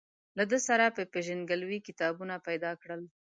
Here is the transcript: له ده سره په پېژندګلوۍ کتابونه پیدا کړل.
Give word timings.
له 0.37 0.43
ده 0.51 0.57
سره 0.67 0.85
په 0.95 1.01
پېژندګلوۍ 1.13 1.79
کتابونه 1.87 2.35
پیدا 2.47 2.71
کړل. 2.81 3.01